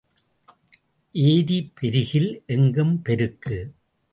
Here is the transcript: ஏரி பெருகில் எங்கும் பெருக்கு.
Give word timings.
ஏரி 1.15 1.71
பெருகில் 1.75 2.43
எங்கும் 2.47 3.01
பெருக்கு. 3.01 3.57